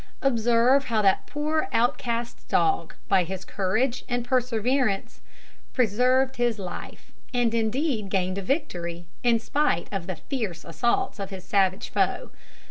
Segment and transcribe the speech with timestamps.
[0.23, 5.21] Observe how that poor outcast dog, by his courage and perseverance,
[5.73, 11.29] preserved his life, and indeed gained a victory, in spite of the fierce assaults of
[11.29, 12.31] his savage foe.